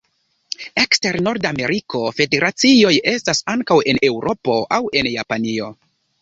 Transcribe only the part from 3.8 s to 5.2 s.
en Eŭropo aŭ en